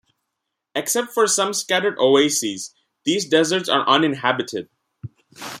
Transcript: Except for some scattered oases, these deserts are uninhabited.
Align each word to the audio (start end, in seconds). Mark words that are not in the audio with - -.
Except 0.73 1.13
for 1.13 1.27
some 1.27 1.53
scattered 1.53 1.95
oases, 1.99 2.73
these 3.05 3.29
deserts 3.29 3.69
are 3.69 3.87
uninhabited. 3.87 4.67